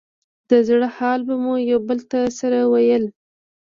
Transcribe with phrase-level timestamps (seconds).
[0.49, 3.03] د زړه حال به مو يو بل ته سره ويل.